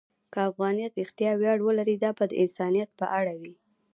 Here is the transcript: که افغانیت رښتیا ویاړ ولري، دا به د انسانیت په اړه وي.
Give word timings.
که 0.33 0.39
افغانیت 0.49 0.93
رښتیا 1.01 1.31
ویاړ 1.37 1.59
ولري، 1.63 1.95
دا 2.03 2.11
به 2.17 2.25
د 2.29 2.33
انسانیت 2.43 2.89
په 2.99 3.05
اړه 3.19 3.33
وي. 3.41 3.53